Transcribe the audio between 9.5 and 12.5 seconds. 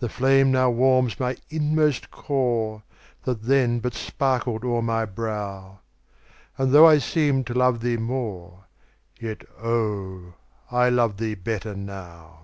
oh, I love thee better now.